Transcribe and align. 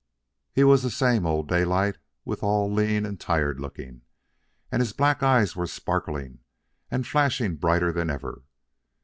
He 0.51 0.63
was 0.63 0.81
the 0.81 0.89
same 0.89 1.27
old 1.27 1.47
Daylight, 1.47 1.99
withal 2.25 2.73
lean 2.73 3.05
and 3.05 3.19
tired 3.19 3.59
looking, 3.59 4.01
and 4.71 4.81
his 4.81 4.93
black 4.93 5.21
eyes 5.21 5.55
were 5.55 5.67
sparkling 5.67 6.39
and 6.89 7.05
flashing 7.05 7.55
brighter 7.57 7.91
than 7.91 8.09
ever. 8.09 8.41